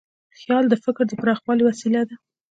خیال 0.39 0.65
د 0.69 0.73
فکر 0.83 1.03
د 1.07 1.11
پراخوالي 1.21 1.63
وسیله 1.65 2.01
ده. 2.09 2.15